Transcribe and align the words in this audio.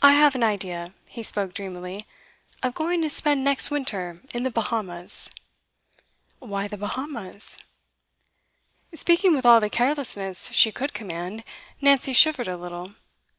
'I 0.00 0.12
have 0.12 0.34
an 0.34 0.42
idea' 0.42 0.94
he 1.04 1.22
spoke 1.22 1.52
dreamily 1.52 2.06
'of 2.62 2.72
going 2.74 3.02
to 3.02 3.10
spend 3.10 3.44
next 3.44 3.70
winter 3.70 4.22
in 4.32 4.44
the 4.44 4.50
Bahamas.' 4.50 5.28
'Why 6.38 6.66
the 6.68 6.78
Bahamas?' 6.78 7.62
Speaking 8.94 9.34
with 9.36 9.44
all 9.44 9.60
the 9.60 9.68
carelessness 9.68 10.48
she 10.54 10.72
could 10.72 10.94
command, 10.94 11.44
Nancy 11.82 12.14
shivered 12.14 12.48
a 12.48 12.56
little. 12.56 12.92